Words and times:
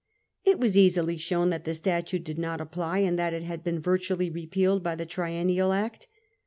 It 0.43 0.59
was 0.59 0.75
easily 0.79 1.15
shown 1.15 1.51
that 1.51 1.63
the 1.63 1.75
statute 1.75 2.23
did 2.23 2.39
not 2.39 2.59
apply, 2.59 2.97
and 3.05 3.19
that 3.19 3.33
it 3.35 3.43
had 3.43 3.63
been 3.63 3.79
virtually 3.79 4.31
repealed 4.31 4.81
by 4.81 4.95
the 4.95 5.05
Triennial 5.05 5.71
Act. 5.73 6.07